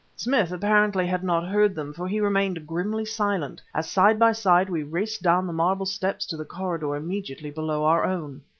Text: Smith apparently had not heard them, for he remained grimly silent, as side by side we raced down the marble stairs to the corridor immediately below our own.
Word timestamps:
Smith 0.15 0.51
apparently 0.51 1.05
had 1.05 1.23
not 1.23 1.45
heard 1.47 1.75
them, 1.75 1.93
for 1.93 2.07
he 2.07 2.19
remained 2.19 2.65
grimly 2.65 3.05
silent, 3.05 3.61
as 3.75 3.87
side 3.87 4.17
by 4.17 4.31
side 4.31 4.67
we 4.67 4.81
raced 4.81 5.21
down 5.21 5.45
the 5.45 5.53
marble 5.53 5.85
stairs 5.85 6.25
to 6.25 6.35
the 6.35 6.43
corridor 6.43 6.95
immediately 6.95 7.51
below 7.51 7.83
our 7.83 8.03
own. 8.03 8.41